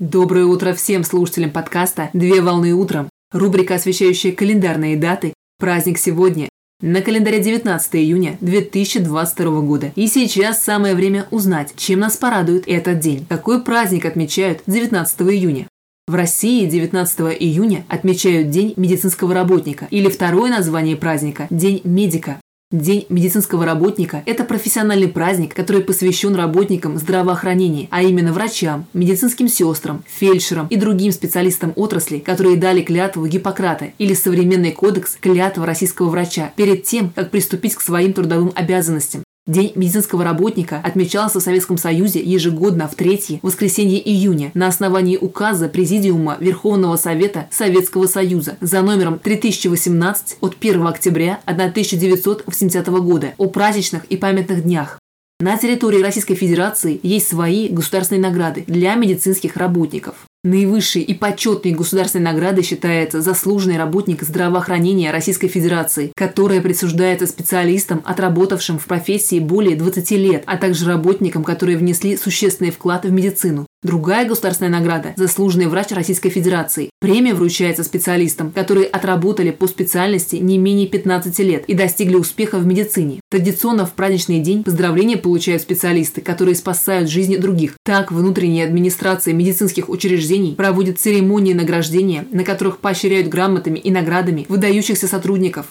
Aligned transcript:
Доброе 0.00 0.46
утро 0.46 0.72
всем 0.72 1.04
слушателям 1.04 1.50
подкаста 1.50 2.08
«Две 2.14 2.40
волны 2.40 2.72
утром». 2.72 3.10
Рубрика, 3.32 3.74
освещающая 3.74 4.32
календарные 4.32 4.96
даты. 4.96 5.34
Праздник 5.58 5.98
сегодня. 5.98 6.48
На 6.80 7.02
календаре 7.02 7.38
19 7.38 7.96
июня 7.96 8.38
2022 8.40 9.60
года. 9.60 9.92
И 9.96 10.06
сейчас 10.06 10.64
самое 10.64 10.94
время 10.94 11.26
узнать, 11.30 11.74
чем 11.76 12.00
нас 12.00 12.16
порадует 12.16 12.64
этот 12.66 12.98
день. 12.98 13.26
Какой 13.28 13.62
праздник 13.62 14.06
отмечают 14.06 14.62
19 14.66 15.20
июня? 15.20 15.68
В 16.08 16.14
России 16.14 16.64
19 16.64 17.20
июня 17.38 17.84
отмечают 17.86 18.48
День 18.48 18.72
медицинского 18.78 19.34
работника 19.34 19.86
или 19.90 20.08
второе 20.08 20.50
название 20.50 20.96
праздника– 20.96 21.46
День 21.50 21.82
медика. 21.84 22.40
День 22.72 23.04
медицинского 23.08 23.66
работника– 23.66 24.22
это 24.26 24.44
профессиональный 24.44 25.08
праздник, 25.08 25.54
который 25.54 25.82
посвящен 25.82 26.36
работникам 26.36 26.98
здравоохранения, 26.98 27.88
а 27.90 28.04
именно 28.04 28.32
врачам, 28.32 28.86
медицинским 28.92 29.48
сестрам, 29.48 30.04
фельдшерам 30.06 30.68
и 30.68 30.76
другим 30.76 31.10
специалистам 31.10 31.72
отрасли, 31.74 32.20
которые 32.20 32.56
дали 32.56 32.82
клятву 32.82 33.26
Гиппократа 33.26 33.86
или 33.98 34.14
современный 34.14 34.70
кодекс 34.70 35.16
клятва 35.20 35.66
российского 35.66 36.10
врача 36.10 36.52
перед 36.54 36.84
тем, 36.84 37.10
как 37.10 37.32
приступить 37.32 37.74
к 37.74 37.80
своим 37.80 38.12
трудовым 38.12 38.52
обязанностям. 38.54 39.24
День 39.50 39.72
медицинского 39.74 40.22
работника 40.22 40.80
отмечался 40.80 41.40
в 41.40 41.42
Советском 41.42 41.76
Союзе 41.76 42.20
ежегодно 42.20 42.86
в 42.86 42.94
третье 42.94 43.40
воскресенье 43.42 44.00
июня 44.00 44.52
на 44.54 44.68
основании 44.68 45.16
указа 45.16 45.68
Президиума 45.68 46.36
Верховного 46.38 46.94
Совета 46.94 47.48
Советского 47.50 48.06
Союза 48.06 48.56
за 48.60 48.80
номером 48.80 49.18
3018 49.18 50.36
от 50.40 50.56
1 50.60 50.86
октября 50.86 51.40
1980 51.46 52.86
года 52.86 53.34
о 53.38 53.48
праздничных 53.48 54.04
и 54.04 54.16
памятных 54.16 54.62
днях. 54.62 55.00
На 55.40 55.58
территории 55.58 56.00
Российской 56.00 56.36
Федерации 56.36 57.00
есть 57.02 57.26
свои 57.26 57.66
государственные 57.70 58.22
награды 58.22 58.62
для 58.68 58.94
медицинских 58.94 59.56
работников. 59.56 60.14
Наивысшей 60.42 61.02
и 61.02 61.12
почетной 61.12 61.72
государственной 61.72 62.24
наградой 62.24 62.64
считается 62.64 63.20
заслуженный 63.20 63.76
работник 63.76 64.22
здравоохранения 64.22 65.10
Российской 65.10 65.48
Федерации, 65.48 66.12
которая 66.16 66.62
присуждается 66.62 67.26
специалистам, 67.26 68.00
отработавшим 68.06 68.78
в 68.78 68.86
профессии 68.86 69.38
более 69.38 69.76
20 69.76 70.10
лет, 70.12 70.44
а 70.46 70.56
также 70.56 70.86
работникам, 70.86 71.44
которые 71.44 71.76
внесли 71.76 72.16
существенный 72.16 72.70
вклад 72.70 73.04
в 73.04 73.12
медицину. 73.12 73.66
Другая 73.82 74.28
государственная 74.28 74.70
награда– 74.70 75.14
заслуженный 75.16 75.66
врач 75.66 75.90
Российской 75.92 76.28
Федерации. 76.28 76.90
Премия 77.00 77.32
вручается 77.32 77.82
специалистам, 77.82 78.50
которые 78.50 78.86
отработали 78.86 79.52
по 79.52 79.66
специальности 79.66 80.36
не 80.36 80.58
менее 80.58 80.86
15 80.86 81.38
лет 81.38 81.64
и 81.66 81.72
достигли 81.72 82.16
успеха 82.16 82.58
в 82.58 82.66
медицине. 82.66 83.20
Традиционно 83.30 83.86
в 83.86 83.94
праздничный 83.94 84.40
день 84.40 84.64
поздравления 84.64 85.16
получают 85.16 85.62
специалисты, 85.62 86.20
которые 86.20 86.56
спасают 86.56 87.08
жизни 87.08 87.36
других. 87.36 87.76
Так, 87.82 88.12
внутренняя 88.12 88.66
администрация 88.66 89.32
медицинских 89.32 89.88
учреждений 89.88 90.54
проводит 90.54 91.00
церемонии 91.00 91.54
награждения, 91.54 92.26
на 92.32 92.44
которых 92.44 92.80
поощряют 92.80 93.28
грамотами 93.28 93.78
и 93.78 93.90
наградами 93.90 94.44
выдающихся 94.50 95.08
сотрудников. 95.08 95.68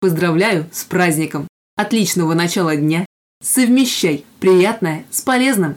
Поздравляю 0.00 0.66
с 0.72 0.82
праздником! 0.82 1.46
Отличного 1.76 2.34
начала 2.34 2.74
дня! 2.74 3.06
Совмещай 3.40 4.24
приятное 4.40 5.04
с 5.12 5.20
полезным! 5.20 5.76